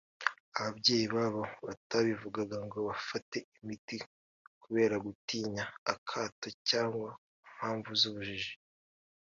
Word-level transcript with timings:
ababyeyi 0.59 1.07
babo 1.15 1.43
batabivuga 1.65 2.41
ngo 2.65 2.77
bafate 2.87 3.37
imiti 3.57 3.97
kubera 4.63 4.95
gutinya 5.05 5.63
akato 5.93 6.47
cyangwa 6.69 7.09
ku 7.17 7.47
mpamvu 7.55 7.91
z’ubujiji 8.01 8.53